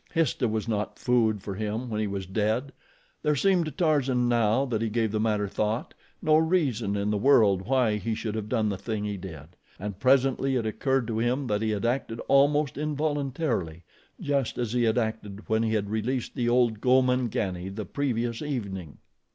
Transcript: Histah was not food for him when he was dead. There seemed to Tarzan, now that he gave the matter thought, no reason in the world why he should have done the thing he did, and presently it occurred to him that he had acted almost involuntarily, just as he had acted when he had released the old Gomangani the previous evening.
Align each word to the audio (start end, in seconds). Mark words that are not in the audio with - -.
Histah 0.15 0.47
was 0.47 0.67
not 0.67 0.97
food 0.97 1.43
for 1.43 1.53
him 1.53 1.87
when 1.87 2.01
he 2.01 2.07
was 2.07 2.25
dead. 2.25 2.71
There 3.21 3.35
seemed 3.35 3.65
to 3.65 3.71
Tarzan, 3.71 4.27
now 4.27 4.65
that 4.65 4.81
he 4.81 4.89
gave 4.89 5.11
the 5.11 5.19
matter 5.19 5.47
thought, 5.47 5.93
no 6.23 6.37
reason 6.37 6.95
in 6.97 7.11
the 7.11 7.19
world 7.19 7.61
why 7.67 7.97
he 7.97 8.15
should 8.15 8.33
have 8.33 8.49
done 8.49 8.67
the 8.69 8.79
thing 8.79 9.05
he 9.05 9.15
did, 9.15 9.49
and 9.77 9.99
presently 9.99 10.55
it 10.55 10.65
occurred 10.65 11.05
to 11.05 11.19
him 11.19 11.45
that 11.45 11.61
he 11.61 11.69
had 11.69 11.85
acted 11.85 12.19
almost 12.27 12.79
involuntarily, 12.79 13.83
just 14.19 14.57
as 14.57 14.73
he 14.73 14.81
had 14.85 14.97
acted 14.97 15.47
when 15.47 15.61
he 15.61 15.75
had 15.75 15.91
released 15.91 16.33
the 16.33 16.49
old 16.49 16.81
Gomangani 16.81 17.69
the 17.69 17.85
previous 17.85 18.41
evening. 18.41 18.97